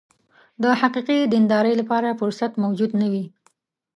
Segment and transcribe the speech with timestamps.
[0.61, 3.25] د حقیقي دیندارۍ لپاره فرصت موجود نه وي.